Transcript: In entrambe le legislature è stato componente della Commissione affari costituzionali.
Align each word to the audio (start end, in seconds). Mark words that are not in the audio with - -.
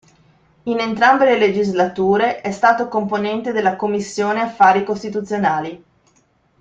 In 0.63 0.79
entrambe 0.79 1.25
le 1.25 1.37
legislature 1.37 2.41
è 2.41 2.49
stato 2.49 2.87
componente 2.87 3.51
della 3.51 3.75
Commissione 3.75 4.41
affari 4.41 4.83
costituzionali. 4.83 5.83